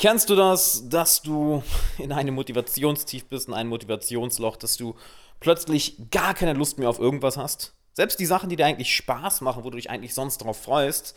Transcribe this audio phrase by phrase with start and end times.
[0.00, 1.62] Kennst du das, dass du
[1.98, 4.94] in einem Motivationstief bist, in einem Motivationsloch, dass du
[5.40, 7.74] plötzlich gar keine Lust mehr auf irgendwas hast?
[7.92, 11.14] Selbst die Sachen, die dir eigentlich Spaß machen, wo du dich eigentlich sonst drauf freust,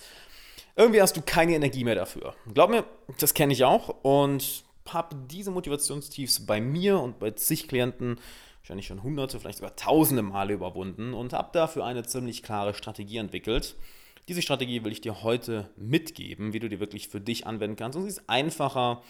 [0.75, 2.35] irgendwie hast du keine Energie mehr dafür.
[2.54, 2.83] Glaub mir,
[3.19, 8.20] das kenne ich auch und habe diese Motivationstiefs bei mir und bei zig Klienten
[8.60, 13.15] wahrscheinlich schon hunderte, vielleicht sogar tausende Male überwunden und habe dafür eine ziemlich klare Strategie
[13.15, 13.78] entwickelt.
[14.29, 17.98] Diese Strategie will ich dir heute mitgeben, wie du die wirklich für dich anwenden kannst.
[17.98, 19.02] Und sie ist einfacher,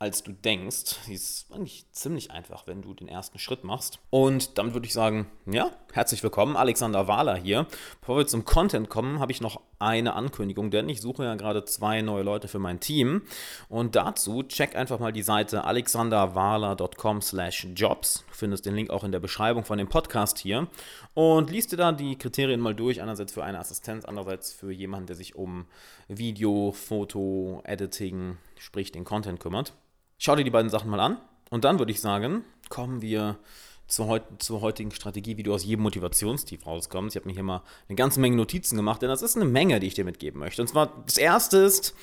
[0.00, 0.96] als du denkst.
[1.04, 4.00] Sie ist eigentlich ziemlich einfach, wenn du den ersten Schritt machst.
[4.10, 7.68] Und damit würde ich sagen, ja, herzlich willkommen, Alexander Wahler hier.
[8.00, 11.64] Bevor wir zum Content kommen, habe ich noch eine Ankündigung, denn ich suche ja gerade
[11.64, 13.22] zwei neue Leute für mein Team.
[13.68, 18.24] Und dazu check einfach mal die Seite alexanderwahler.com slash jobs.
[18.28, 20.66] Du findest den Link auch in der Beschreibung von dem Podcast hier.
[21.14, 25.06] Und liest dir da die Kriterien mal durch, einerseits für eine Assistenz, andererseits für jemanden,
[25.06, 25.66] der sich um
[26.08, 29.72] Video, Foto, Editing, sprich den Content kümmert.
[30.18, 31.18] Schau dir die beiden Sachen mal an
[31.50, 33.38] und dann würde ich sagen, kommen wir
[33.86, 37.14] zur, heut, zur heutigen Strategie, wie du aus jedem Motivationstief rauskommst.
[37.14, 39.80] Ich habe mir hier mal eine ganze Menge Notizen gemacht, denn das ist eine Menge,
[39.80, 40.62] die ich dir mitgeben möchte.
[40.62, 41.94] Und zwar, das erste ist,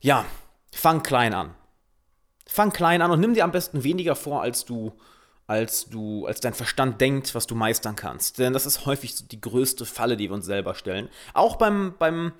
[0.00, 0.24] ja,
[0.72, 1.54] fang klein an.
[2.46, 4.92] Fang klein an und nimm dir am besten weniger vor, als du,
[5.46, 8.38] als du, als dein Verstand denkt, was du meistern kannst.
[8.38, 11.08] Denn das ist häufig die größte Falle, die wir uns selber stellen.
[11.34, 12.32] Auch beim, beim,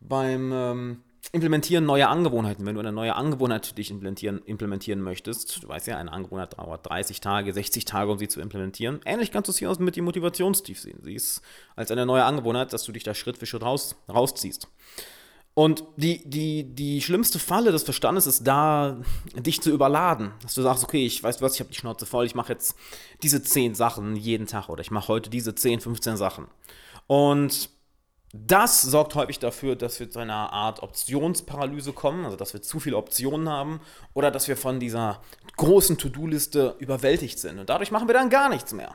[0.00, 2.64] beim, ähm, Implementieren neuer Angewohnheiten.
[2.64, 6.56] Wenn du eine neue Angewohnheit für dich implementieren, implementieren möchtest, du weißt ja, eine Angewohnheit
[6.56, 9.00] dauert 30 Tage, 60 Tage, um sie zu implementieren.
[9.04, 11.00] Ähnlich kannst du es hier aus mit dem Motivationstief sehen.
[11.02, 11.42] Sie ist
[11.76, 14.68] als eine neue Angewohnheit, dass du dich da Schritt für Schritt raus, rausziehst.
[15.52, 18.96] Und die, die, die schlimmste Falle des Verstandes ist da,
[19.34, 20.30] dich zu überladen.
[20.40, 22.76] Dass du sagst, okay, ich weiß was, ich habe die Schnauze voll, ich mache jetzt
[23.22, 26.46] diese 10 Sachen jeden Tag oder ich mache heute diese 10, 15 Sachen.
[27.06, 27.70] Und
[28.32, 32.78] das sorgt häufig dafür, dass wir zu einer Art Optionsparalyse kommen, also dass wir zu
[32.78, 33.80] viele Optionen haben
[34.12, 35.22] oder dass wir von dieser
[35.56, 37.58] großen To-Do-Liste überwältigt sind.
[37.58, 38.94] Und dadurch machen wir dann gar nichts mehr.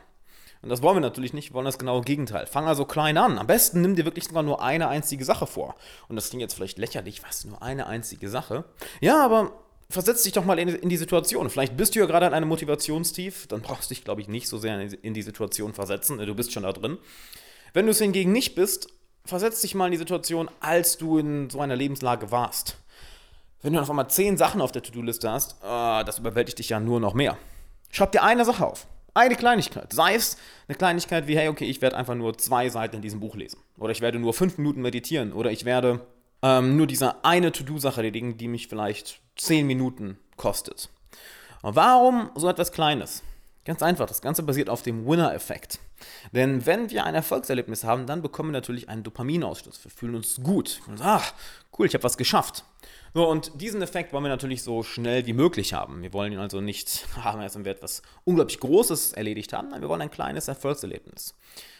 [0.62, 2.48] Und das wollen wir natürlich nicht, wir wollen das genaue Gegenteil.
[2.48, 3.38] Fang also klein an.
[3.38, 5.75] Am besten nimm dir wirklich sogar nur eine einzige Sache vor.
[6.07, 8.63] Und das klingt jetzt vielleicht lächerlich, was, nur eine einzige Sache?
[9.02, 9.52] Ja, aber
[9.90, 11.50] versetz dich doch mal in, in die Situation.
[11.50, 14.47] Vielleicht bist du ja gerade an einem Motivationstief, dann brauchst du dich, glaube ich, nicht
[14.47, 16.97] so sehr in die Situation versetzen, du bist schon da drin.
[17.74, 18.88] Wenn du es hingegen nicht bist,
[19.25, 22.78] versetz dich mal in die Situation, als du in so einer Lebenslage warst.
[23.61, 26.79] Wenn du auf einmal zehn Sachen auf der To-Do-Liste hast, äh, das überwältigt dich ja
[26.79, 27.38] nur noch mehr.
[27.91, 28.88] Schreib dir eine Sache auf.
[29.13, 29.94] Eine Kleinigkeit.
[29.94, 33.19] Sei es eine Kleinigkeit wie, hey, okay, ich werde einfach nur zwei Seiten in diesem
[33.19, 33.59] Buch lesen.
[33.78, 35.31] Oder ich werde nur fünf Minuten meditieren.
[35.31, 36.01] Oder ich werde
[36.41, 40.89] ähm, nur diese eine To-Do-Sache erledigen, die mich vielleicht zehn Minuten kostet.
[41.62, 43.23] Warum so etwas Kleines?
[43.66, 45.79] Ganz einfach, das Ganze basiert auf dem Winner-Effekt.
[46.34, 49.85] Denn wenn wir ein Erfolgserlebnis haben, dann bekommen wir natürlich einen Dopaminausstoß.
[49.85, 50.81] Wir fühlen uns gut.
[51.00, 51.34] Ach,
[51.78, 52.66] cool, ich habe was geschafft.
[53.13, 56.01] So, und diesen Effekt wollen wir natürlich so schnell wie möglich haben.
[56.01, 59.81] Wir wollen ihn also nicht haben, erst wenn wir etwas unglaublich Großes erledigt haben, nein,
[59.81, 61.35] wir wollen ein kleines Erfolgserlebnis.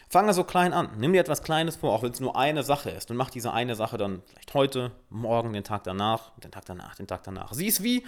[0.08, 0.90] Fang also klein an.
[0.98, 3.10] Nimm dir etwas Kleines vor, auch wenn es nur eine Sache ist.
[3.10, 6.94] Und mach diese eine Sache dann vielleicht heute, morgen, den Tag danach, den Tag danach,
[6.94, 7.52] den Tag danach.
[7.52, 8.04] Sie ist wie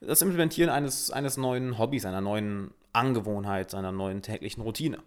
[0.00, 4.98] das Implementieren eines, eines neuen Hobbys, einer neuen Angewohnheit, einer neuen täglichen Routine.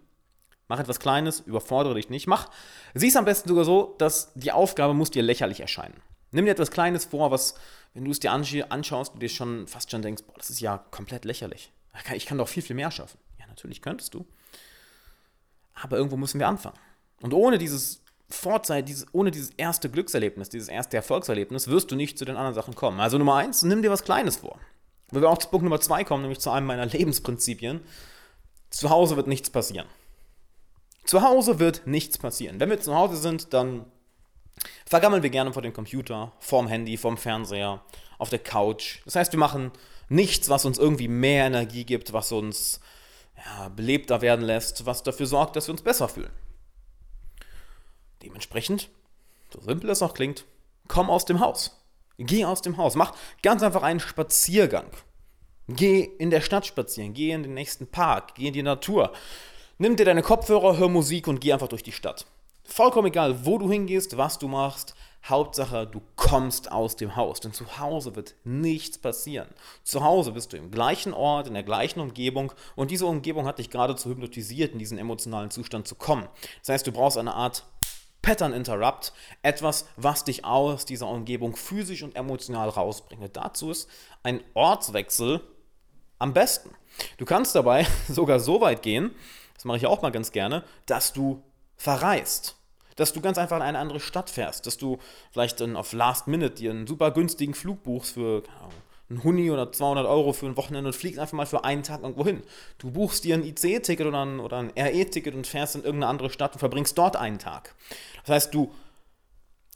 [0.67, 2.27] Mach etwas Kleines, überfordere dich nicht.
[2.27, 2.49] Mach,
[2.94, 6.01] sieh es am besten sogar so, dass die Aufgabe muss dir lächerlich erscheinen.
[6.31, 7.55] Nimm dir etwas Kleines vor, was,
[7.93, 10.77] wenn du es dir anschaust, du dir schon fast schon denkst, boah, das ist ja
[10.89, 11.72] komplett lächerlich.
[12.16, 13.19] Ich kann doch viel, viel mehr schaffen.
[13.39, 14.25] Ja, natürlich könntest du.
[15.75, 16.77] Aber irgendwo müssen wir anfangen.
[17.22, 22.17] Und ohne dieses Vorzeit, dieses, ohne dieses erste Glückserlebnis, dieses erste Erfolgserlebnis, wirst du nicht
[22.17, 22.99] zu den anderen Sachen kommen.
[22.99, 24.59] Also Nummer eins, nimm dir was Kleines vor.
[25.13, 27.81] Wenn wir auch zu Punkt Nummer zwei kommen, nämlich zu einem meiner Lebensprinzipien.
[28.72, 29.88] Zu Hause wird nichts passieren.
[31.06, 32.59] Zu Hause wird nichts passieren.
[32.59, 33.85] Wenn wir zu Hause sind, dann
[34.85, 37.84] vergammeln wir gerne vor dem Computer, vorm Handy, vorm Fernseher,
[38.18, 39.02] auf der Couch.
[39.06, 39.72] Das heißt, wir machen
[40.09, 42.79] nichts, was uns irgendwie mehr Energie gibt, was uns
[43.38, 46.31] ja, belebter werden lässt, was dafür sorgt, dass wir uns besser fühlen.
[48.23, 48.90] Dementsprechend,
[49.53, 50.46] so simpel es auch klingt,
[50.88, 51.82] komm aus dem Haus.
[52.18, 52.96] Geh aus dem Haus.
[52.96, 54.88] Mach ganz einfach einen Spaziergang.
[55.67, 57.14] Geh in der Stadt spazieren.
[57.14, 58.35] Geh in den nächsten Park.
[58.35, 59.11] Geh in die Natur.
[59.78, 62.26] Nimm dir deine Kopfhörer, hör Musik und geh einfach durch die Stadt.
[62.64, 64.96] Vollkommen egal, wo du hingehst, was du machst.
[65.26, 67.40] Hauptsache, du kommst aus dem Haus.
[67.40, 69.47] Denn zu Hause wird nichts passieren.
[69.84, 72.52] Zu Hause bist du im gleichen Ort, in der gleichen Umgebung.
[72.76, 76.28] Und diese Umgebung hat dich geradezu hypnotisiert, in diesen emotionalen Zustand zu kommen.
[76.59, 77.64] Das heißt, du brauchst eine Art
[78.23, 83.35] Pattern Interrupt, etwas, was dich aus dieser Umgebung physisch und emotional rausbringt.
[83.35, 83.87] Dazu ist
[84.23, 85.41] ein Ortswechsel
[86.17, 86.72] am besten.
[87.17, 89.11] Du kannst dabei sogar so weit gehen,
[89.53, 91.43] das mache ich auch mal ganz gerne, dass du
[91.78, 92.55] verreist.
[92.96, 94.99] Dass du ganz einfach in eine andere Stadt fährst, dass du
[95.31, 98.43] vielleicht dann auf Last Minute dir einen super günstigen Flug buchst für
[99.09, 102.02] ein Huni oder 200 Euro für ein Wochenende und fliegst einfach mal für einen Tag
[102.02, 102.41] irgendwo hin.
[102.78, 106.29] Du buchst dir ein IC-Ticket oder ein, oder ein RE-Ticket und fährst in irgendeine andere
[106.29, 107.76] Stadt und verbringst dort einen Tag.
[108.26, 108.72] Das heißt, du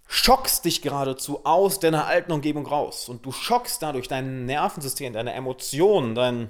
[0.08, 5.34] schockst dich geradezu aus deiner alten Umgebung raus und du schockst dadurch dein Nervensystem, deine
[5.34, 6.50] Emotionen, dein,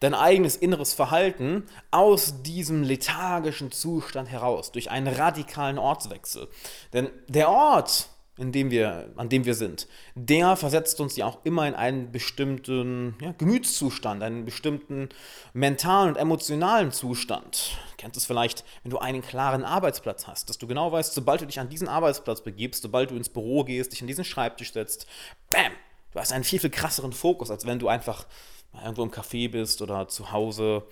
[0.00, 6.48] dein eigenes inneres Verhalten aus diesem lethargischen Zustand heraus durch einen radikalen Ortswechsel.
[6.94, 8.08] Denn der Ort,
[8.42, 9.86] in dem wir, an dem wir sind,
[10.16, 15.10] der versetzt uns ja auch immer in einen bestimmten ja, Gemütszustand, einen bestimmten
[15.52, 17.78] mentalen und emotionalen Zustand.
[17.92, 21.40] Du kennst es vielleicht, wenn du einen klaren Arbeitsplatz hast, dass du genau weißt, sobald
[21.40, 24.72] du dich an diesen Arbeitsplatz begibst, sobald du ins Büro gehst, dich an diesen Schreibtisch
[24.72, 25.06] setzt,
[25.48, 25.72] bam,
[26.12, 28.26] du hast einen viel, viel krasseren Fokus, als wenn du einfach
[28.74, 30.82] irgendwo im Café bist oder zu Hause.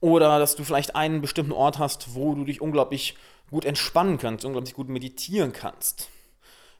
[0.00, 3.16] Oder dass du vielleicht einen bestimmten Ort hast, wo du dich unglaublich
[3.50, 6.10] gut entspannen kannst, unglaublich gut meditieren kannst.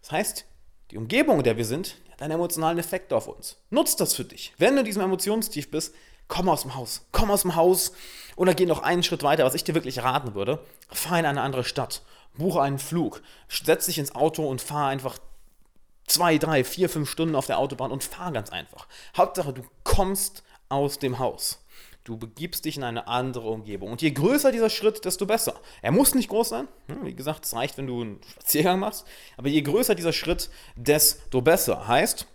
[0.04, 0.44] Das heißt,
[0.90, 3.56] die Umgebung, in der wir sind, hat einen emotionalen Effekt auf uns.
[3.70, 4.52] Nutzt das für dich.
[4.58, 5.94] Wenn du in diesem Emotionstief bist,
[6.28, 7.06] komm aus dem Haus.
[7.10, 7.92] Komm aus dem Haus
[8.36, 10.62] oder geh noch einen Schritt weiter, was ich dir wirklich raten würde.
[10.90, 12.02] Fahr in eine andere Stadt.
[12.36, 13.22] Buche einen Flug.
[13.48, 15.18] Setz dich ins Auto und fahr einfach
[16.06, 18.86] zwei, drei, vier, fünf Stunden auf der Autobahn und fahr ganz einfach.
[19.16, 21.63] Hauptsache, du kommst aus dem Haus.
[22.04, 23.90] Du begibst dich in eine andere Umgebung.
[23.90, 25.54] Und je größer dieser Schritt, desto besser.
[25.80, 26.68] Er muss nicht groß sein.
[26.86, 29.06] Hm, wie gesagt, es reicht, wenn du einen Spaziergang machst.
[29.38, 31.88] Aber je größer dieser Schritt, desto besser.
[31.88, 32.26] Heißt,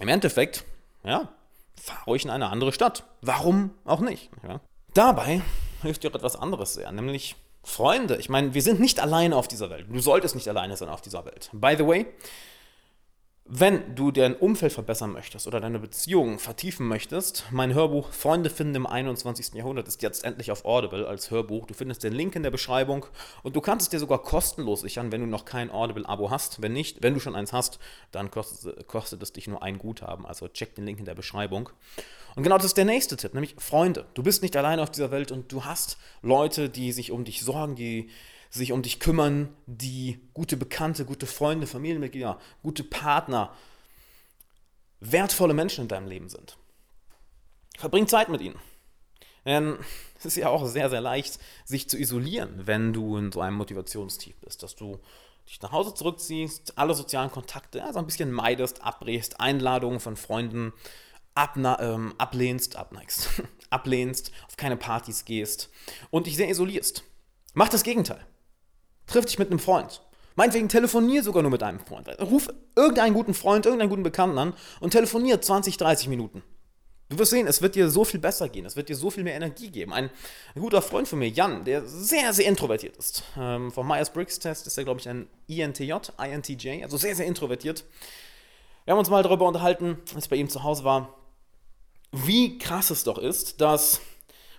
[0.00, 0.64] im Endeffekt,
[1.02, 1.32] ja,
[1.80, 3.04] fahr ruhig in eine andere Stadt.
[3.22, 4.30] Warum auch nicht?
[4.46, 4.60] Ja.
[4.92, 5.40] Dabei
[5.80, 8.16] hilft dir etwas anderes sehr, nämlich Freunde.
[8.16, 9.86] Ich meine, wir sind nicht alleine auf dieser Welt.
[9.88, 11.48] Du solltest nicht alleine sein auf dieser Welt.
[11.52, 12.06] By the way,
[13.46, 18.74] wenn du dein Umfeld verbessern möchtest oder deine Beziehungen vertiefen möchtest, mein Hörbuch Freunde finden
[18.76, 19.52] im 21.
[19.52, 21.66] Jahrhundert ist jetzt endlich auf Audible als Hörbuch.
[21.66, 23.04] Du findest den Link in der Beschreibung
[23.42, 26.62] und du kannst es dir sogar kostenlos sichern, wenn du noch kein Audible-Abo hast.
[26.62, 27.78] Wenn nicht, wenn du schon eins hast,
[28.12, 30.24] dann kostet, kostet es dich nur ein Guthaben.
[30.24, 31.68] Also check den Link in der Beschreibung.
[32.36, 34.06] Und genau das ist der nächste Tipp, nämlich Freunde.
[34.14, 37.42] Du bist nicht alleine auf dieser Welt und du hast Leute, die sich um dich
[37.42, 38.08] sorgen, die
[38.54, 43.52] sich um dich kümmern, die gute Bekannte, gute Freunde, Familienmitglieder, gute Partner,
[45.00, 46.56] wertvolle Menschen in deinem Leben sind.
[47.76, 48.58] Verbring Zeit mit ihnen.
[49.44, 49.76] Denn
[50.16, 53.56] es ist ja auch sehr, sehr leicht, sich zu isolieren, wenn du in so einem
[53.56, 55.00] Motivationstief bist, dass du
[55.48, 60.72] dich nach Hause zurückziehst, alle sozialen Kontakte also ein bisschen meidest, abbrichst, Einladungen von Freunden
[61.34, 63.28] abna ähm, ablehnst, abneigst,
[63.70, 65.70] ablehnst, auf keine Partys gehst
[66.10, 67.02] und dich sehr isolierst.
[67.52, 68.24] Mach das Gegenteil.
[69.06, 70.00] Triff dich mit einem Freund.
[70.36, 72.08] Meinetwegen telefonier sogar nur mit einem Freund.
[72.20, 76.42] Ruf irgendeinen guten Freund, irgendeinen guten Bekannten an und telefonier 20, 30 Minuten.
[77.10, 79.24] Du wirst sehen, es wird dir so viel besser gehen, es wird dir so viel
[79.24, 79.92] mehr Energie geben.
[79.92, 80.10] Ein,
[80.54, 83.22] guter Freund von mir, Jan, der sehr, sehr introvertiert ist.
[83.38, 87.84] Ähm, vom Myers-Briggs-Test ist er, glaube ich, ein INTJ, INTJ, also sehr, sehr introvertiert.
[88.84, 91.14] Wir haben uns mal darüber unterhalten, als ich bei ihm zu Hause war,
[92.10, 94.00] wie krass es doch ist, dass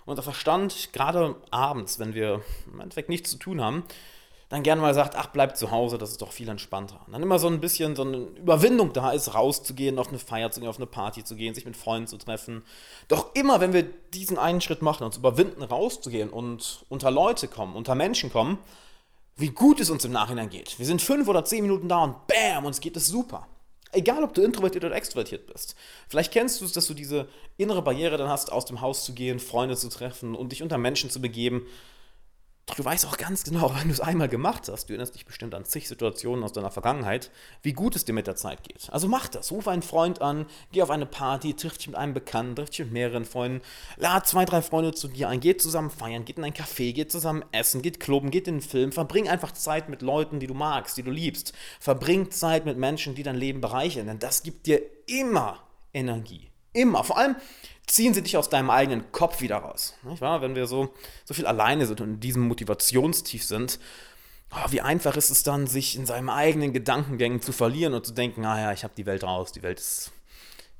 [0.06, 3.84] unser Verstand, gerade abends, wenn wir im Endeffekt nichts zu tun haben,
[4.50, 7.02] dann gerne mal sagt, ach, bleib zu Hause, das ist doch viel entspannter.
[7.08, 10.52] Und dann immer so ein bisschen so eine Überwindung da ist, rauszugehen, auf eine Feier
[10.52, 12.64] zu gehen, auf eine Party zu gehen, sich mit Freunden zu treffen.
[13.08, 13.84] Doch immer, wenn wir
[14.14, 18.60] diesen einen Schritt machen, uns überwinden, rauszugehen und unter Leute kommen, unter Menschen kommen,
[19.36, 20.78] wie gut es uns im Nachhinein geht.
[20.78, 23.48] Wir sind fünf oder zehn Minuten da und bam, uns geht es super.
[23.92, 25.76] Egal, ob du introvertiert oder extrovertiert bist.
[26.08, 27.28] Vielleicht kennst du es, dass du diese
[27.58, 30.78] innere Barriere dann hast, aus dem Haus zu gehen, Freunde zu treffen und dich unter
[30.78, 31.66] Menschen zu begeben
[32.66, 35.26] doch du weißt auch ganz genau, wenn du es einmal gemacht hast, du erinnerst dich
[35.26, 37.32] bestimmt an zig Situationen aus deiner Vergangenheit,
[37.62, 38.90] wie gut es dir mit der Zeit geht.
[38.92, 42.14] Also mach das, ruf einen Freund an, geh auf eine Party, triff dich mit einem
[42.14, 43.62] Bekannten, triff dich mit mehreren Freunden,
[43.98, 47.12] lad zwei, drei Freunde zu dir ein, geht zusammen feiern, geht in ein Café, geht
[47.12, 50.54] zusammen essen, geht klubben, geht in den Film, verbring einfach Zeit mit Leuten, die du
[50.54, 51.54] magst, die du liebst.
[51.80, 55.60] Verbring Zeit mit Menschen, die dein Leben bereichern, denn das gibt dir immer
[55.94, 56.50] Energie.
[56.76, 57.04] Immer.
[57.04, 57.36] Vor allem,
[57.88, 59.96] ziehen sie dich aus deinem eigenen Kopf wieder raus.
[60.04, 60.42] Nicht wahr?
[60.42, 63.80] Wenn wir so, so viel alleine sind und in diesem Motivationstief sind,
[64.52, 68.14] oh, wie einfach ist es dann, sich in seinen eigenen Gedankengängen zu verlieren und zu
[68.14, 70.12] denken, naja, ah ich habe die Welt raus, die Welt ist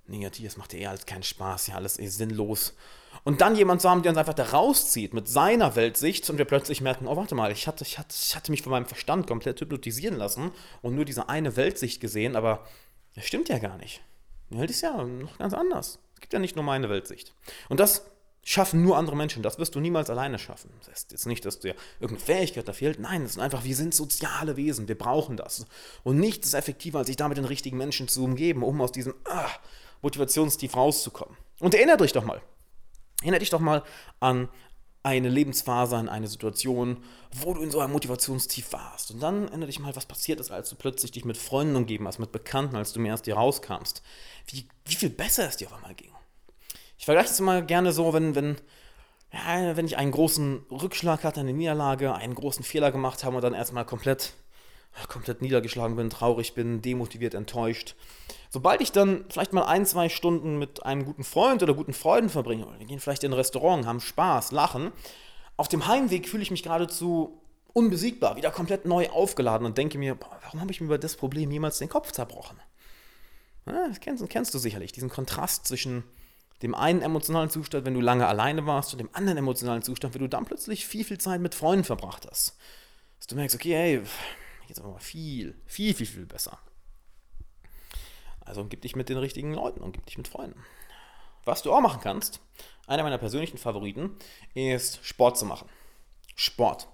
[0.08, 2.76] negativ, es macht dir eh alles keinen Spaß, ja, alles eh sinnlos.
[3.24, 6.46] Und dann jemand zu haben, der uns einfach da rauszieht mit seiner Weltsicht und wir
[6.46, 9.28] plötzlich merken, oh, warte mal, ich hatte, ich, hatte, ich hatte mich von meinem Verstand
[9.28, 12.68] komplett hypnotisieren lassen und nur diese eine Weltsicht gesehen, aber
[13.16, 14.02] das stimmt ja gar nicht.
[14.50, 16.00] Die ist ja noch ganz anders.
[16.16, 17.34] Es gibt ja nicht nur meine Weltsicht.
[17.70, 18.06] Und das
[18.44, 19.44] schaffen nur andere Menschen.
[19.44, 20.70] Das wirst du niemals alleine schaffen.
[20.80, 23.00] Das heißt jetzt nicht, dass dir irgendeine Fähigkeit da fehlt.
[23.00, 24.88] Nein, es ist einfach, wir sind soziale Wesen.
[24.88, 25.66] Wir brauchen das.
[26.04, 29.16] Und nichts ist effektiver, als sich damit den richtigen Menschen zu umgeben, um aus diesem
[29.26, 29.50] ah,
[30.02, 31.36] Motivationstief rauszukommen.
[31.60, 32.42] Und erinnert euch doch mal.
[33.22, 33.84] Erinnert dich doch mal
[34.20, 34.48] an
[35.06, 36.98] eine Lebensphase, in eine Situation,
[37.32, 39.12] wo du in so einem Motivationstief warst.
[39.12, 42.08] Und dann erinnere dich mal, was passiert ist, als du plötzlich dich mit Freunden umgeben
[42.08, 44.02] hast, mit Bekannten, als du mir erst hier rauskamst.
[44.48, 46.10] Wie, wie viel besser es dir auf einmal ging.
[46.98, 48.56] Ich vergleiche es immer gerne so, wenn, wenn,
[49.32, 53.44] ja, wenn ich einen großen Rückschlag hatte, eine Niederlage, einen großen Fehler gemacht habe und
[53.44, 54.34] dann erstmal komplett,
[55.08, 57.96] komplett niedergeschlagen bin, traurig bin, demotiviert, enttäuscht.
[58.56, 62.30] Sobald ich dann vielleicht mal ein, zwei Stunden mit einem guten Freund oder guten Freunden
[62.30, 64.94] verbringe, oder wir gehen vielleicht in ein Restaurant, haben Spaß, lachen,
[65.58, 67.42] auf dem Heimweg fühle ich mich geradezu
[67.74, 71.18] unbesiegbar, wieder komplett neu aufgeladen und denke mir, boah, warum habe ich mir über das
[71.18, 72.58] Problem jemals den Kopf zerbrochen?
[73.66, 76.06] Das kennst, kennst du sicherlich, diesen Kontrast zwischen
[76.62, 80.22] dem einen emotionalen Zustand, wenn du lange alleine warst, und dem anderen emotionalen Zustand, wenn
[80.22, 82.56] du dann plötzlich viel, viel Zeit mit Freunden verbracht hast.
[83.18, 84.02] Dass du merkst, okay, hey,
[84.70, 86.58] jetzt aber mal viel, viel, viel, viel besser.
[88.46, 90.64] Also umgib dich mit den richtigen Leuten, umgib dich mit Freunden.
[91.44, 92.40] Was du auch machen kannst,
[92.88, 94.16] einer meiner persönlichen Favoriten,
[94.54, 95.68] ist Sport zu machen.
[96.36, 96.88] Sport.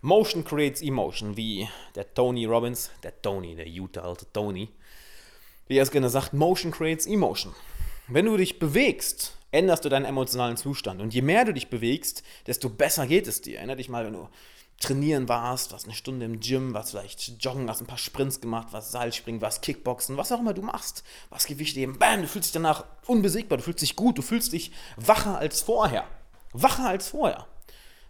[0.00, 4.68] Motion creates emotion, wie der Tony Robbins, der Tony, der Utah alte Tony,
[5.68, 7.54] wie er es gerne sagt, Motion creates emotion.
[8.08, 11.00] Wenn du dich bewegst, änderst du deinen emotionalen Zustand.
[11.00, 13.58] Und je mehr du dich bewegst, desto besser geht es dir.
[13.58, 14.28] Erinner dich mal, wenn du
[14.82, 18.68] trainieren warst, warst eine Stunde im Gym, warst vielleicht joggen, hast ein paar Sprints gemacht,
[18.72, 22.48] was Seilspringen, was Kickboxen, was auch immer du machst, was Gewicht heben, bam, du fühlst
[22.48, 26.04] dich danach unbesiegbar, du fühlst dich gut, du fühlst dich wacher als vorher.
[26.52, 27.46] Wacher als vorher.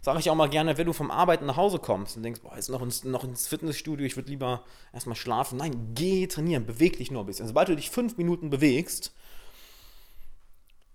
[0.01, 2.55] Sage ich auch mal gerne, wenn du vom Arbeiten nach Hause kommst und denkst, boah,
[2.55, 5.57] jetzt noch ins, noch ins Fitnessstudio, ich würde lieber erstmal schlafen.
[5.59, 7.47] Nein, geh trainieren, beweg dich nur ein bisschen.
[7.47, 9.13] Sobald du dich fünf Minuten bewegst,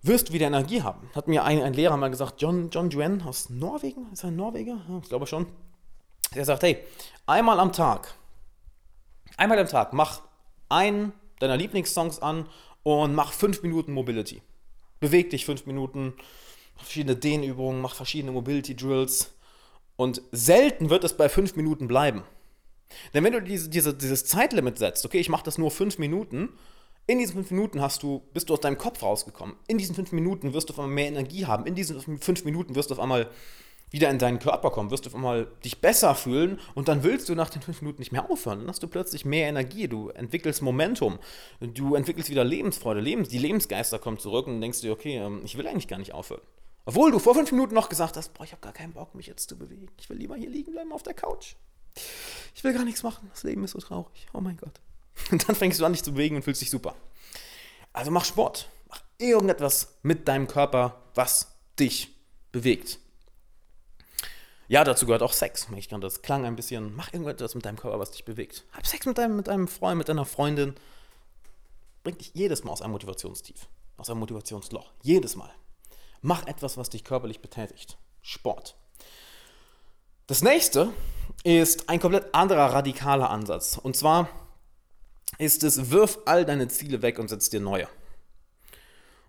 [0.03, 1.09] wirst du wieder Energie haben.
[1.15, 4.37] Hat mir ein, ein Lehrer mal gesagt, John, John Duen aus Norwegen, ist er ein
[4.37, 4.79] Norweger?
[4.87, 5.47] Ja, ich glaube schon.
[6.35, 6.79] Der sagt, hey,
[7.27, 8.15] einmal am Tag,
[9.37, 10.23] einmal am Tag, mach
[10.69, 12.49] einen deiner Lieblingssongs an
[12.83, 14.43] und mach fünf Minuten Mobility.
[15.01, 16.15] Beweg dich fünf Minuten,
[16.77, 19.33] mach verschiedene Dehnübungen, mach verschiedene Mobility Drills.
[19.97, 22.23] Und selten wird es bei fünf Minuten bleiben.
[23.15, 26.51] Denn wenn du diese, diese, dieses Zeitlimit setzt, okay, ich mache das nur fünf Minuten
[27.09, 29.57] in diesen fünf Minuten hast du, bist du aus deinem Kopf rausgekommen.
[29.67, 31.65] In diesen fünf Minuten wirst du auf einmal mehr Energie haben.
[31.65, 33.31] In diesen fünf Minuten wirst du auf einmal
[33.91, 37.29] wieder in deinen Körper kommen, wirst du auf einmal dich besser fühlen und dann willst
[37.29, 38.61] du nach den fünf Minuten nicht mehr aufhören.
[38.61, 41.19] Dann hast du plötzlich mehr Energie, du entwickelst Momentum,
[41.61, 45.57] du entwickelst wieder Lebensfreude, Lebens, die Lebensgeister kommen zurück und denkst dir, okay, ähm, ich
[45.57, 46.43] will eigentlich gar nicht aufhören.
[46.85, 49.27] Obwohl du vor fünf Minuten noch gesagt hast, boah, ich habe gar keinen Bock, mich
[49.27, 49.89] jetzt zu bewegen.
[49.99, 51.55] Ich will lieber hier liegen bleiben auf der Couch.
[52.55, 53.29] Ich will gar nichts machen.
[53.31, 54.27] Das Leben ist so traurig.
[54.33, 54.81] Oh mein Gott.
[55.31, 56.95] Und dann fängst du an, dich zu bewegen und fühlst dich super.
[57.93, 58.71] Also mach Sport.
[58.89, 62.15] Mach irgendetwas mit deinem Körper, was dich
[62.53, 63.01] bewegt.
[64.69, 65.67] Ja, dazu gehört auch Sex.
[65.77, 66.95] Ich kann das klang ein bisschen.
[66.95, 68.65] Mach irgendetwas mit deinem Körper, was dich bewegt.
[68.73, 70.75] Hab Sex mit deinem, mit deinem Freund, mit deiner Freundin.
[72.05, 74.93] Bringt dich jedes Mal aus einem Motivationstief, aus einem Motivationsloch.
[75.03, 75.51] Jedes Mal.
[76.21, 77.97] Mach etwas, was dich körperlich betätigt.
[78.21, 78.77] Sport.
[80.27, 80.93] Das nächste
[81.45, 83.79] ist ein komplett anderer radikaler Ansatz.
[83.79, 84.29] Und zwar
[85.39, 87.89] ist es, wirf all deine Ziele weg und setz dir neue.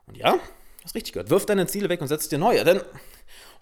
[0.05, 0.34] Und ja,
[0.81, 1.29] das ist richtig gehört.
[1.29, 2.65] Wirf deine Ziele weg und setz dir neue.
[2.65, 2.81] Denn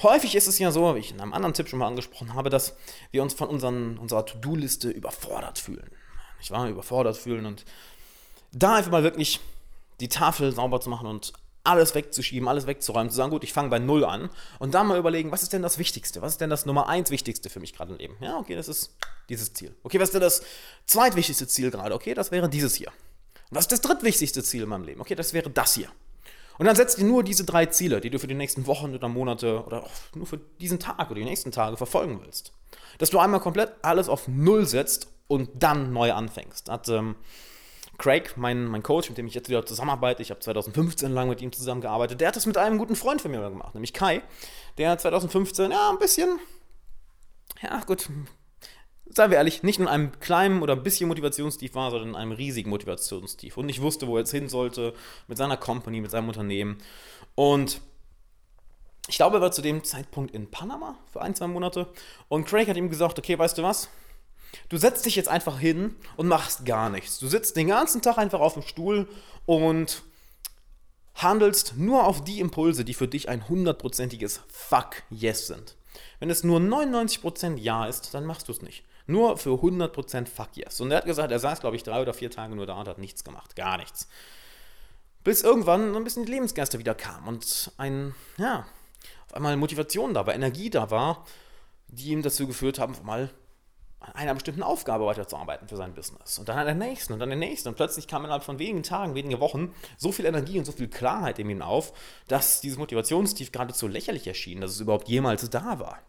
[0.01, 2.49] häufig ist es ja so, wie ich in einem anderen Tipp schon mal angesprochen habe,
[2.49, 2.75] dass
[3.11, 5.89] wir uns von unseren, unserer To-Do-Liste überfordert fühlen.
[6.41, 7.65] Ich war überfordert fühlen und
[8.51, 9.39] da einfach mal wirklich
[9.99, 11.33] die Tafel sauber zu machen und
[11.63, 14.97] alles wegzuschieben, alles wegzuräumen, zu sagen, gut, ich fange bei Null an und dann mal
[14.97, 16.21] überlegen, was ist denn das Wichtigste?
[16.21, 18.17] Was ist denn das Nummer eins Wichtigste für mich gerade im Leben?
[18.21, 18.95] Ja, okay, das ist
[19.27, 19.75] dieses Ziel.
[19.83, 20.43] Okay, was ist denn das
[20.85, 21.93] zweitwichtigste Ziel gerade?
[21.93, 22.87] Okay, das wäre dieses hier.
[23.49, 25.01] Und was ist das drittwichtigste Ziel in meinem Leben?
[25.01, 25.89] Okay, das wäre das hier.
[26.57, 29.07] Und dann setzt dir nur diese drei Ziele, die du für die nächsten Wochen oder
[29.07, 32.51] Monate oder auch nur für diesen Tag oder die nächsten Tage verfolgen willst.
[32.97, 36.69] Dass du einmal komplett alles auf Null setzt und dann neu anfängst.
[36.69, 37.15] Hat ähm,
[37.97, 41.41] Craig, mein, mein Coach, mit dem ich jetzt wieder zusammenarbeite, ich habe 2015 lang mit
[41.41, 44.21] ihm zusammengearbeitet, der hat das mit einem guten Freund von mir gemacht, nämlich Kai,
[44.77, 46.39] der 2015, ja, ein bisschen,
[47.61, 48.07] ja, gut,
[49.17, 52.31] seien wir ehrlich, nicht in einem kleinen oder ein bisschen Motivationstief war, sondern in einem
[52.31, 54.93] riesigen Motivationstief und nicht wusste, wo er jetzt hin sollte
[55.27, 56.77] mit seiner Company, mit seinem Unternehmen.
[57.35, 57.81] Und
[59.09, 61.87] ich glaube, er war zu dem Zeitpunkt in Panama für ein, zwei Monate.
[62.27, 63.89] Und Craig hat ihm gesagt, okay, weißt du was?
[64.69, 67.19] Du setzt dich jetzt einfach hin und machst gar nichts.
[67.19, 69.07] Du sitzt den ganzen Tag einfach auf dem Stuhl
[69.45, 70.03] und
[71.15, 75.75] handelst nur auf die Impulse, die für dich ein hundertprozentiges Fuck Yes sind.
[76.19, 78.83] Wenn es nur 99% Ja ist, dann machst du es nicht.
[79.07, 80.79] Nur für 100% Fuck Yes.
[80.81, 82.87] Und er hat gesagt, er saß, glaube ich, drei oder vier Tage nur da und
[82.87, 83.55] hat nichts gemacht.
[83.55, 84.07] Gar nichts.
[85.23, 88.65] Bis irgendwann ein bisschen die Lebensgeister wieder kamen und ein, ja,
[89.25, 91.25] auf einmal Motivation da war, Energie da war,
[91.87, 93.29] die ihm dazu geführt haben, mal
[93.99, 96.37] an einer bestimmten Aufgabe weiterzuarbeiten für sein Business.
[96.37, 97.69] Und dann an der nächsten und dann der nächsten.
[97.69, 100.87] Und plötzlich kam innerhalb von wenigen Tagen, wenigen Wochen so viel Energie und so viel
[100.87, 101.93] Klarheit in ihm auf,
[102.27, 105.99] dass dieses Motivationstief geradezu lächerlich erschien, dass es überhaupt jemals da war.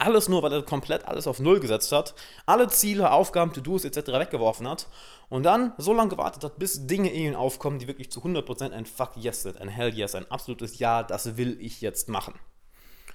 [0.00, 2.14] Alles nur, weil er komplett alles auf Null gesetzt hat,
[2.46, 4.08] alle Ziele, Aufgaben, To-Dos etc.
[4.08, 4.86] weggeworfen hat
[5.28, 8.70] und dann so lange gewartet hat, bis Dinge in ihn aufkommen, die wirklich zu 100%
[8.70, 12.32] ein Fuck Yes sind, ein Hell Yes, ein absolutes Ja, das will ich jetzt machen.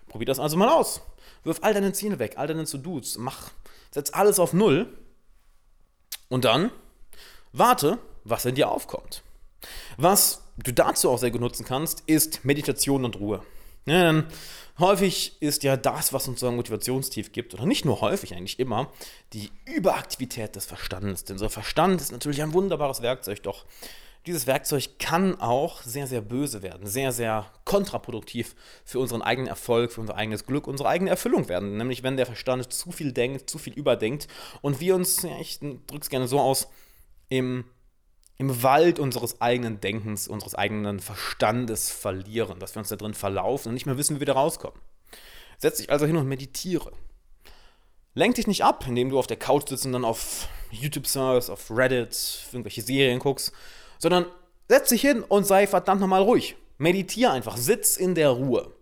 [0.08, 1.02] Probier das also mal aus.
[1.44, 3.50] Wirf all deine Ziele weg, all deine To-Dos, mach,
[3.90, 4.88] setz alles auf Null
[6.30, 6.70] und dann
[7.52, 9.24] warte, was in dir aufkommt.
[9.98, 13.42] Was du dazu auch sehr gut nutzen kannst, ist Meditation und Ruhe.
[13.86, 14.24] Ja,
[14.78, 18.60] Häufig ist ja das, was uns so ein Motivationstief gibt, oder nicht nur häufig, eigentlich
[18.60, 18.92] immer,
[19.32, 21.24] die Überaktivität des Verstandes.
[21.24, 23.66] Denn unser Verstand ist natürlich ein wunderbares Werkzeug, doch
[24.26, 29.94] dieses Werkzeug kann auch sehr, sehr böse werden, sehr, sehr kontraproduktiv für unseren eigenen Erfolg,
[29.94, 31.78] für unser eigenes Glück, unsere eigene Erfüllung werden.
[31.78, 34.28] Nämlich wenn der Verstand zu viel denkt, zu viel überdenkt
[34.62, 36.68] und wir uns, ja, ich drücke es gerne so aus,
[37.30, 37.64] im
[38.38, 43.70] im Wald unseres eigenen Denkens, unseres eigenen Verstandes verlieren, dass wir uns da drin verlaufen
[43.70, 44.80] und nicht mehr wissen, wie wir da rauskommen.
[45.58, 46.92] Setz dich also hin und meditiere.
[48.14, 51.50] Lenk dich nicht ab, indem du auf der Couch sitzt und dann auf YouTube surfst,
[51.50, 53.54] auf Reddit, irgendwelche Serien guckst,
[54.00, 54.26] sondern
[54.68, 56.56] setz dich hin und sei verdammt nochmal ruhig.
[56.78, 58.74] Meditiere einfach, sitz in der Ruhe.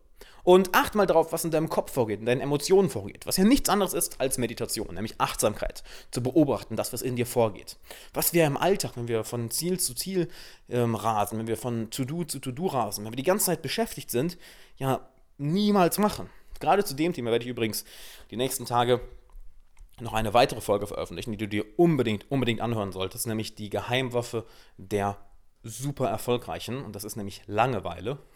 [0.43, 3.25] Und acht mal darauf, was in deinem Kopf vorgeht, in deinen Emotionen vorgeht.
[3.25, 5.83] Was ja nichts anderes ist als Meditation, nämlich Achtsamkeit.
[6.11, 7.77] Zu beobachten, das, was in dir vorgeht.
[8.13, 10.27] Was wir im Alltag, wenn wir von Ziel zu Ziel
[10.69, 14.11] ähm, rasen, wenn wir von To-Do zu To-Do rasen, wenn wir die ganze Zeit beschäftigt
[14.11, 14.37] sind,
[14.77, 15.07] ja,
[15.37, 16.29] niemals machen.
[16.59, 17.85] Gerade zu dem Thema werde ich übrigens
[18.29, 18.99] die nächsten Tage
[19.99, 24.45] noch eine weitere Folge veröffentlichen, die du dir unbedingt, unbedingt anhören solltest, nämlich die Geheimwaffe
[24.77, 25.17] der
[25.63, 26.83] super erfolgreichen.
[26.83, 28.19] Und das ist nämlich Langeweile.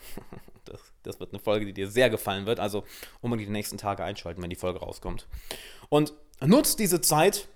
[0.65, 2.59] Das, das, wird eine Folge, die dir sehr gefallen wird.
[2.59, 2.83] Also
[3.21, 5.25] unbedingt die nächsten Tage einschalten, wenn die Folge rauskommt.
[5.87, 7.47] Und nutzt diese Zeit,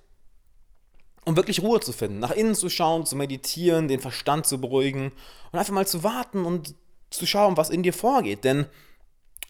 [1.26, 5.12] um wirklich Ruhe zu finden, nach innen zu schauen, zu meditieren, den Verstand zu beruhigen
[5.52, 6.74] und einfach mal zu warten und
[7.10, 8.46] zu schauen, was in dir vorgeht.
[8.46, 8.66] Denn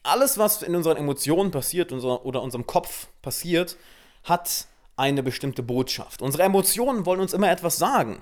[0.02, 3.78] alles, was in unseren Emotionen passiert oder unserem Kopf passiert,
[4.24, 4.66] hat
[4.98, 6.22] eine bestimmte Botschaft.
[6.22, 8.22] Unsere Emotionen wollen uns immer etwas sagen.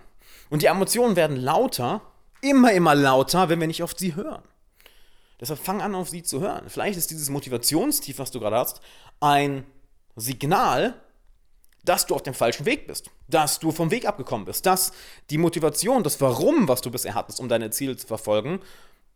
[0.49, 2.01] Und die Emotionen werden lauter,
[2.41, 4.43] immer, immer lauter, wenn wir nicht auf sie hören.
[5.39, 6.65] Deshalb fang an, auf sie zu hören.
[6.67, 8.81] Vielleicht ist dieses Motivationstief, was du gerade hast,
[9.19, 9.65] ein
[10.15, 10.95] Signal,
[11.85, 14.91] dass du auf dem falschen Weg bist, dass du vom Weg abgekommen bist, dass
[15.29, 18.59] die Motivation, das Warum, was du bisher hattest, um deine Ziele zu verfolgen,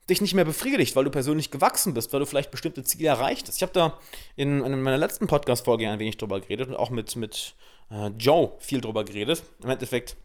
[0.09, 3.47] dich nicht mehr befriedigt, weil du persönlich gewachsen bist, weil du vielleicht bestimmte Ziele erreicht
[3.47, 3.57] hast.
[3.57, 3.99] Ich habe da
[4.35, 7.55] in, in, meiner letzten Podcast-Folge ein wenig drüber geredet und auch mit, mit
[7.89, 9.43] äh, Joe viel drüber geredet.
[9.61, 10.17] Im Endeffekt,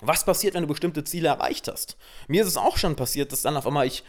[0.00, 1.96] was passiert, wenn du bestimmte Ziele erreicht hast?
[2.28, 4.02] Mir ist es auch schon passiert, dass dann auf einmal ich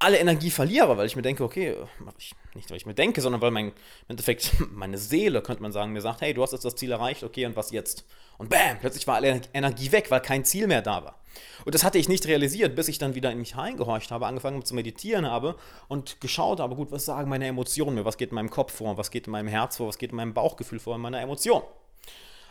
[0.00, 1.74] alle Energie verliere, weil ich mir denke, okay,
[2.18, 3.74] ich, nicht weil ich mir denke, sondern weil mein, im
[4.08, 7.24] Endeffekt meine Seele, könnte man sagen, mir sagt, hey, du hast jetzt das Ziel erreicht,
[7.24, 8.04] okay, und was jetzt?
[8.36, 11.20] Und bam, plötzlich war alle Energie weg, weil kein Ziel mehr da war.
[11.64, 14.64] Und das hatte ich nicht realisiert, bis ich dann wieder in mich reingehorcht habe, angefangen
[14.64, 15.56] zu meditieren habe
[15.88, 18.96] und geschaut habe, gut, was sagen meine Emotionen mir, was geht in meinem Kopf vor,
[18.96, 21.62] was geht in meinem Herz vor, was geht in meinem Bauchgefühl vor, in meiner Emotion.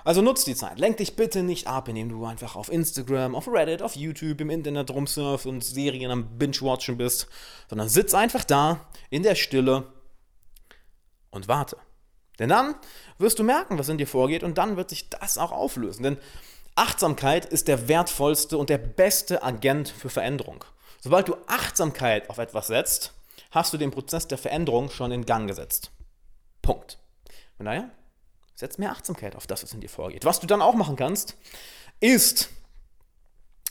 [0.07, 0.79] Also nutz die Zeit.
[0.79, 4.49] Lenk dich bitte nicht ab, indem du einfach auf Instagram, auf Reddit, auf YouTube, im
[4.49, 7.27] Internet rumsurfst und Serien am Binge-Watchen bist,
[7.69, 9.91] sondern sitz einfach da in der Stille
[11.29, 11.75] und warte.
[12.39, 12.75] Denn dann
[13.17, 16.03] wirst du merken, was in dir vorgeht und dann wird sich das auch auflösen.
[16.03, 16.17] Denn
[16.75, 20.63] Achtsamkeit ist der wertvollste und der beste Agent für Veränderung.
[21.01, 23.11] Sobald du Achtsamkeit auf etwas setzt,
[23.51, 25.91] hast du den Prozess der Veränderung schon in Gang gesetzt.
[26.61, 26.97] Punkt.
[27.57, 27.91] Von daher,
[28.57, 30.25] Setz mehr Achtsamkeit auf das, was in dir vorgeht.
[30.25, 31.37] Was du dann auch machen kannst,
[31.99, 32.49] ist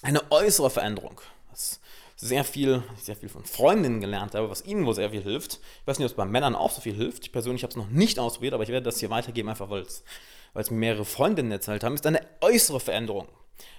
[0.00, 1.20] eine äußere Veränderung.
[1.50, 1.80] Was
[2.14, 5.54] sehr viel, sehr viel von Freundinnen gelernt habe, was ihnen wohl sehr viel hilft.
[5.80, 7.24] Ich weiß nicht, ob es bei Männern auch so viel hilft.
[7.24, 9.82] Ich persönlich habe es noch nicht ausprobiert, aber ich werde das hier weitergeben, einfach weil
[9.82, 13.26] es mir mehrere Freundinnen erzählt haben, ist eine äußere Veränderung.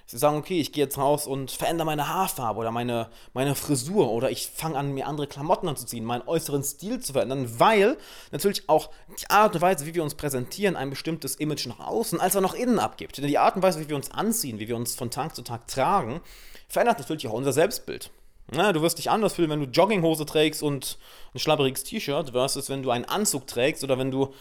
[0.10, 4.10] Sie sagen, okay, ich gehe jetzt raus und verändere meine Haarfarbe oder meine, meine Frisur
[4.10, 7.98] oder ich fange an, mir andere Klamotten anzuziehen, meinen äußeren Stil zu verändern, weil
[8.32, 12.22] natürlich auch die Art und Weise, wie wir uns präsentieren, ein bestimmtes Image nach außen
[12.22, 13.18] als auch nach innen abgibt.
[13.18, 15.42] Denn die Art und Weise, wie wir uns anziehen, wie wir uns von Tag zu
[15.42, 16.22] Tag tragen,
[16.70, 18.10] verändert natürlich auch unser Selbstbild.
[18.54, 20.98] Ja, du wirst dich anders fühlen, wenn du Jogginghose trägst und
[21.36, 24.34] ein schlabberiges T-Shirt, versus wenn du einen Anzug trägst oder wenn du, wenn du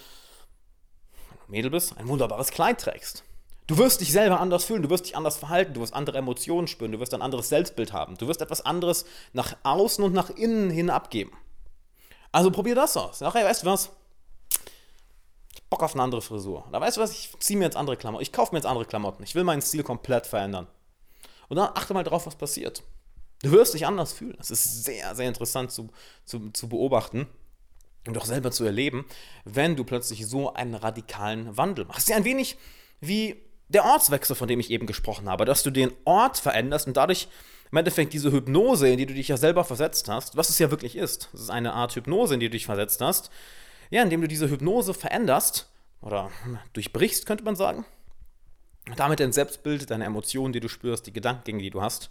[1.48, 3.24] Mädel bist, ein wunderbares Kleid trägst.
[3.66, 6.68] Du wirst dich selber anders fühlen, du wirst dich anders verhalten, du wirst andere Emotionen
[6.68, 10.30] spüren, du wirst ein anderes Selbstbild haben, du wirst etwas anderes nach außen und nach
[10.30, 11.32] innen hin abgeben.
[12.30, 13.20] Also probier das aus.
[13.20, 13.90] Hey, weißt du was?
[15.54, 16.64] Ich Bock auf eine andere Frisur.
[16.70, 17.10] Da weißt du was?
[17.10, 18.22] Ich ziehe mir jetzt andere Klamotten.
[18.22, 19.24] Ich kaufe mir jetzt andere Klamotten.
[19.24, 20.68] Ich will meinen Stil komplett verändern.
[21.48, 22.82] Und dann achte mal drauf, was passiert.
[23.42, 24.36] Du wirst dich anders fühlen.
[24.38, 25.88] Das ist sehr, sehr interessant zu,
[26.24, 27.26] zu, zu beobachten.
[28.06, 29.06] und auch selber zu erleben,
[29.44, 32.08] wenn du plötzlich so einen radikalen Wandel machst.
[32.08, 32.56] Ja, ein wenig
[33.00, 36.96] wie der Ortswechsel, von dem ich eben gesprochen habe, dass du den Ort veränderst und
[36.96, 37.28] dadurch
[37.72, 40.70] im Endeffekt diese Hypnose, in die du dich ja selber versetzt hast, was es ja
[40.70, 43.30] wirklich ist, das ist eine Art Hypnose, in die du dich versetzt hast,
[43.90, 45.68] ja, indem du diese Hypnose veränderst
[46.00, 46.30] oder
[46.72, 47.84] durchbrichst, könnte man sagen,
[48.96, 52.10] damit dein Selbstbild, deine Emotionen, die du spürst, die Gedankengänge, die du hast,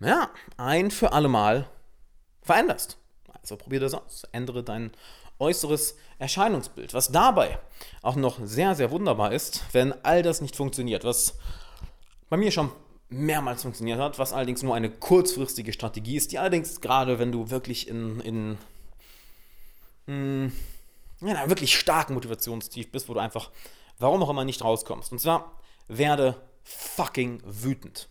[0.00, 1.68] ja, ein für alle Mal
[2.40, 2.96] veränderst.
[3.40, 4.92] Also probier das aus, ändere dein
[5.38, 6.94] äußeres Erscheinungsbild.
[6.94, 7.58] Was dabei
[8.02, 11.38] auch noch sehr, sehr wunderbar ist, wenn all das nicht funktioniert, was
[12.28, 12.70] bei mir schon
[13.08, 17.50] mehrmals funktioniert hat, was allerdings nur eine kurzfristige Strategie ist, die allerdings gerade, wenn du
[17.50, 18.58] wirklich in, in,
[20.06, 20.52] in
[21.20, 23.50] ja, einer wirklich starken Motivationstief bist, wo du einfach,
[23.98, 25.10] warum auch immer, nicht rauskommst.
[25.12, 28.08] Und zwar, werde fucking wütend.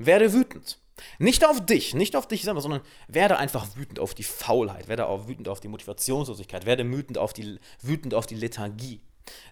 [0.00, 0.78] Werde wütend.
[1.18, 5.06] Nicht auf dich, nicht auf dich selber, sondern werde einfach wütend auf die Faulheit, werde
[5.06, 9.00] auch wütend auf die Motivationslosigkeit, werde wütend auf die, wütend auf die Lethargie.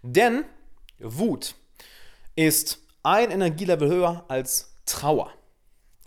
[0.02, 0.44] Denn
[0.98, 1.54] Wut
[2.34, 5.32] ist ein Energielevel höher als Trauer.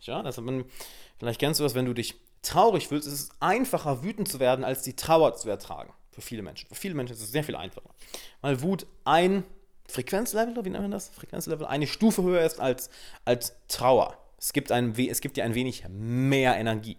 [0.01, 0.41] Ja, das,
[1.19, 4.65] vielleicht kennst du das, wenn du dich traurig fühlst, ist es einfacher, wütend zu werden,
[4.65, 5.93] als die Trauer zu ertragen.
[6.11, 6.67] Für viele Menschen.
[6.67, 7.89] Für viele Menschen ist es sehr viel einfacher.
[8.41, 9.43] Weil Wut ein
[9.87, 11.09] Frequenzlevel, wie nennt man das?
[11.09, 12.89] Frequenzlevel, eine Stufe höher ist als,
[13.23, 14.17] als Trauer.
[14.41, 16.97] Es gibt, ein, es gibt dir ein wenig mehr Energie.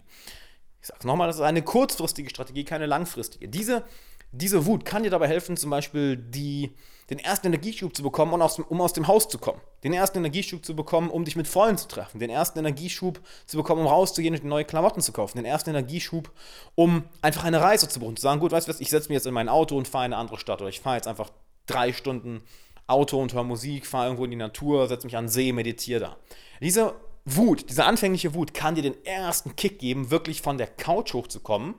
[0.80, 3.48] Ich sage es nochmal, das ist eine kurzfristige Strategie, keine langfristige.
[3.48, 3.84] Diese,
[4.30, 6.72] diese Wut kann dir dabei helfen, zum Beispiel die,
[7.10, 9.60] den ersten Energieschub zu bekommen, um aus, um aus dem Haus zu kommen.
[9.82, 12.20] Den ersten Energieschub zu bekommen, um dich mit Freunden zu treffen.
[12.20, 15.38] Den ersten Energieschub zu bekommen, um rauszugehen und neue Klamotten zu kaufen.
[15.38, 16.30] Den ersten Energieschub,
[16.76, 18.16] um einfach eine Reise zu buchen.
[18.16, 20.06] Zu sagen, gut, weißt du was, ich setze mich jetzt in mein Auto und fahre
[20.06, 20.60] in eine andere Stadt.
[20.60, 21.30] Oder ich fahre jetzt einfach
[21.66, 22.44] drei Stunden
[22.86, 26.00] Auto und höre Musik, fahre irgendwo in die Natur, setze mich an den See, meditiere
[26.00, 26.16] da.
[26.60, 26.94] Diese
[27.24, 31.74] Wut, diese anfängliche Wut kann dir den ersten Kick geben, wirklich von der Couch hochzukommen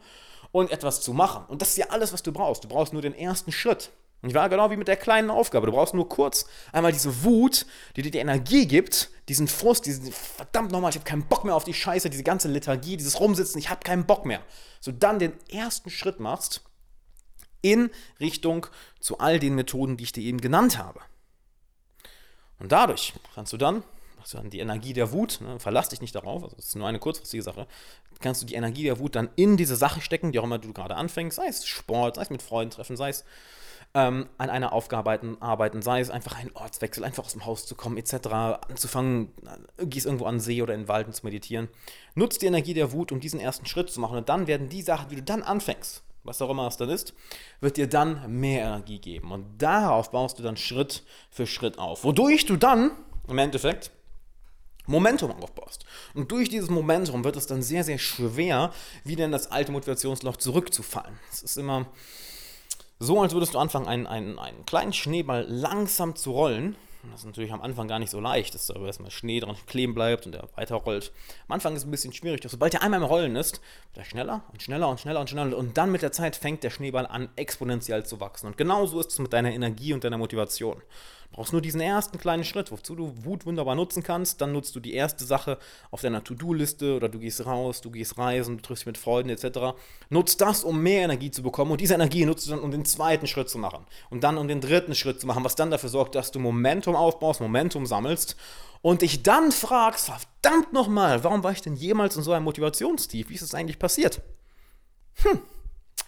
[0.52, 1.46] und etwas zu machen.
[1.48, 2.64] Und das ist ja alles, was du brauchst.
[2.64, 3.92] Du brauchst nur den ersten Schritt.
[4.22, 5.66] Und ich war genau wie mit der kleinen Aufgabe.
[5.66, 7.66] Du brauchst nur kurz einmal diese Wut,
[7.98, 11.56] die dir die Energie gibt, diesen Frust, diesen verdammt nochmal, ich habe keinen Bock mehr
[11.56, 14.42] auf die Scheiße, diese ganze Lethargie, dieses Rumsitzen, ich habe keinen Bock mehr.
[14.80, 16.62] So dann den ersten Schritt machst
[17.62, 17.90] in
[18.22, 18.68] Richtung
[19.02, 21.02] zu all den Methoden, die ich dir eben genannt habe.
[22.60, 23.84] Und dadurch kannst du dann
[24.32, 26.88] du dann die Energie der Wut, ne, verlass dich nicht darauf, also das ist nur
[26.88, 27.68] eine kurzfristige Sache,
[28.22, 30.74] kannst du die Energie der Wut dann in diese Sache stecken, die auch immer du
[30.74, 33.26] gerade anfängst, sei es Sport, sei es mit Freunden treffen, sei es
[33.96, 37.76] ähm, an einer Aufgabe arbeiten, sei es einfach ein Ortswechsel, einfach aus dem Haus zu
[37.76, 38.28] kommen, etc.,
[38.70, 39.32] anzufangen,
[39.78, 41.70] gehst irgendwo an den See oder in den Wald zu meditieren.
[42.16, 44.82] Nutzt die Energie der Wut, um diesen ersten Schritt zu machen und dann werden die
[44.82, 47.14] Sachen, die du dann anfängst, was auch immer es dann ist,
[47.60, 49.32] wird dir dann mehr Energie geben.
[49.32, 52.04] Und darauf baust du dann Schritt für Schritt auf.
[52.04, 52.92] Wodurch du dann
[53.28, 53.92] im Endeffekt
[54.86, 55.86] Momentum aufbaust.
[56.13, 58.72] Und durch dieses Momentum wird es dann sehr, sehr schwer,
[59.04, 61.19] wieder in das alte Motivationsloch zurückzufallen.
[61.32, 61.88] Es ist immer
[63.00, 66.76] so, als würdest du anfangen, einen, einen, einen kleinen Schneeball langsam zu rollen.
[67.12, 69.93] Das ist natürlich am Anfang gar nicht so leicht, dass da erstmal Schnee dran kleben
[69.93, 71.12] bleibt und der weiterrollt.
[71.50, 73.60] Am Anfang ist es ein bisschen schwierig, doch sobald der einmal im Rollen ist,
[73.93, 76.63] wird er schneller und schneller und schneller und schneller und dann mit der Zeit fängt
[76.63, 78.48] der Schneeball an, exponentiell zu wachsen.
[78.48, 80.82] Und genauso ist es mit deiner Energie und deiner Motivation
[81.34, 84.39] brauchst nur diesen ersten kleinen Schritt, wozu du Wut wunderbar nutzen kannst.
[84.39, 85.58] Dann nutzt du die erste Sache
[85.91, 89.30] auf deiner To-Do-Liste oder du gehst raus, du gehst reisen, du triffst dich mit Freunden
[89.30, 89.76] etc.
[90.10, 92.86] Nutzt das, um mehr Energie zu bekommen und diese Energie nutzt du dann, um den
[92.86, 95.89] zweiten Schritt zu machen und dann um den dritten Schritt zu machen, was dann dafür
[95.89, 98.38] sorgt, dass du Momentum aufbaust, Momentum sammelst
[98.82, 103.30] und dich dann fragst, verdammt nochmal, warum war ich denn jemals in so einem Motivationstief?
[103.30, 104.22] Wie ist es eigentlich passiert?
[105.15, 105.39] Hm,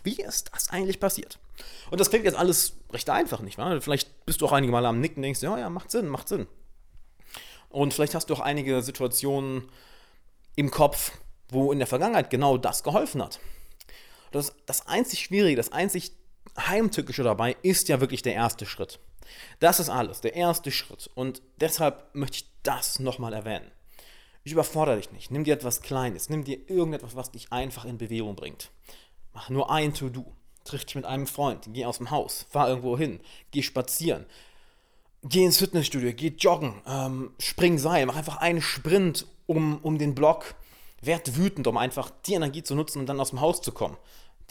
[0.05, 1.39] wie ist das eigentlich passiert?
[1.89, 3.81] Und das klingt jetzt alles recht einfach, nicht wahr?
[3.81, 6.27] Vielleicht bist du auch einige Mal am Nicken und denkst, ja, ja, macht Sinn, macht
[6.27, 6.47] Sinn.
[7.69, 9.69] Und vielleicht hast du auch einige Situationen
[10.55, 11.11] im Kopf,
[11.49, 13.39] wo in der Vergangenheit genau das geholfen hat.
[14.31, 16.13] Das, das einzig Schwierige, das einzig
[16.57, 18.99] Heimtückische dabei ist ja wirklich der erste Schritt.
[19.59, 21.09] Das ist alles, der erste Schritt.
[21.15, 23.71] Und deshalb möchte ich das nochmal erwähnen.
[24.43, 25.31] Ich überfordere dich nicht.
[25.31, 28.69] Nimm dir etwas Kleines, nimm dir irgendetwas, was dich einfach in Bewegung bringt.
[29.36, 30.26] Mach nur ein To-Do.
[30.63, 33.19] Triff dich mit einem Freund, geh aus dem Haus, fahr irgendwo hin,
[33.52, 34.26] geh spazieren,
[35.21, 40.15] geh ins Fitnessstudio, geh joggen, ähm, spring Seil, mach einfach einen Sprint um, um den
[40.15, 40.56] Block.
[41.02, 43.95] Werd wütend, um einfach die Energie zu nutzen und dann aus dem Haus zu kommen.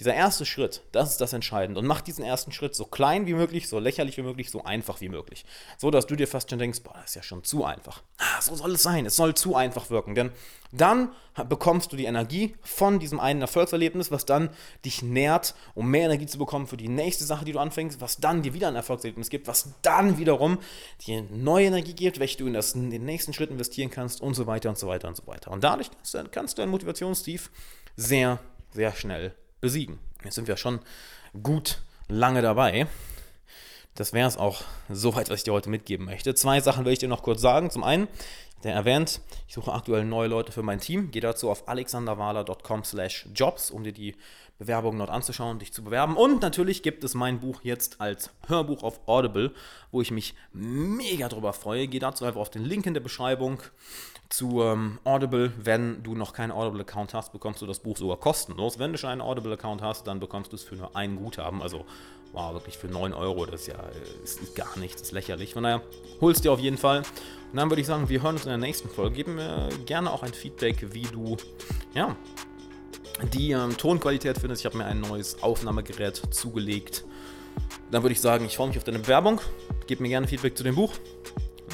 [0.01, 1.79] Dieser erste Schritt, das ist das Entscheidende.
[1.79, 5.01] Und mach diesen ersten Schritt so klein wie möglich, so lächerlich wie möglich, so einfach
[5.01, 5.45] wie möglich.
[5.79, 8.03] So, dass du dir fast schon denkst, boah, das ist ja schon zu einfach.
[8.19, 9.07] Ah, so soll es sein.
[9.07, 10.17] Es soll zu einfach wirken.
[10.17, 10.33] Denn
[10.73, 11.11] dann
[11.49, 14.51] bekommst du die Energie von diesem einen Erfolgserlebnis, was dann
[14.85, 18.17] dich nährt, um mehr Energie zu bekommen für die nächste Sache, die du anfängst, was
[18.17, 20.59] dann dir wieder ein Erfolgserlebnis gibt, was dann wiederum
[21.07, 24.35] dir neue Energie gibt, welche du in, das, in den nächsten Schritt investieren kannst und
[24.35, 25.53] so weiter und so weiter und so weiter.
[25.53, 25.91] Und dadurch
[26.33, 27.53] kannst du ein Motivationstief
[27.97, 28.41] sehr,
[28.73, 29.99] sehr schnell besiegen.
[30.23, 30.79] Jetzt sind wir schon
[31.43, 32.87] gut lange dabei.
[33.95, 36.35] Das wäre es auch soweit, was ich dir heute mitgeben möchte.
[36.35, 37.71] Zwei Sachen will ich dir noch kurz sagen.
[37.71, 38.09] Zum einen,
[38.65, 41.11] der erwähnt, ich suche aktuell neue Leute für mein Team.
[41.11, 44.17] Geh dazu auf alexanderwahler.com slash jobs, um dir die
[44.59, 46.17] Bewerbungen dort anzuschauen, dich zu bewerben.
[46.17, 49.53] Und natürlich gibt es mein Buch jetzt als Hörbuch auf Audible,
[49.91, 51.89] wo ich mich mega drüber freue.
[51.89, 53.61] Geh dazu einfach auf den Link in der Beschreibung
[54.29, 55.53] zu ähm, Audible.
[55.59, 58.79] Wenn du noch keinen Audible-Account hast, bekommst du das Buch sogar kostenlos.
[58.79, 61.61] Wenn du schon einen Audible-Account hast, dann bekommst du es für nur einen Guthaben.
[61.61, 61.85] Also,
[62.35, 63.77] wow, wirklich für 9 Euro, das ist ja
[64.23, 65.55] ist, ist gar nichts, ist lächerlich.
[65.55, 65.83] Von daher,
[66.21, 66.99] holst dir auf jeden Fall.
[66.99, 69.17] Und dann würde ich sagen, wir hören uns in der nächsten Folge.
[69.17, 71.37] Gib mir gerne auch ein Feedback, wie du,
[71.95, 72.17] ja,
[73.33, 74.63] die ähm, Tonqualität findest.
[74.63, 77.05] Ich habe mir ein neues Aufnahmegerät zugelegt.
[77.93, 79.41] Dann würde ich sagen, ich freue mich auf deine Bewerbung.
[79.87, 80.93] Gib mir gerne Feedback zu dem Buch.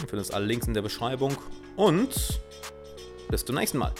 [0.00, 1.34] Du findest alle Links in der Beschreibung.
[1.76, 2.40] Und
[3.30, 3.94] bis zum nächsten Mal.